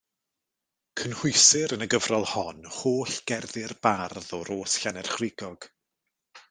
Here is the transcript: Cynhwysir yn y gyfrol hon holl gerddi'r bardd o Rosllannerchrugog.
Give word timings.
Cynhwysir 1.01 1.75
yn 1.77 1.85
y 1.87 1.87
gyfrol 1.95 2.25
hon 2.31 2.65
holl 2.79 3.21
gerddi'r 3.33 3.77
bardd 3.89 4.35
o 4.39 4.43
Rosllannerchrugog. 4.51 5.75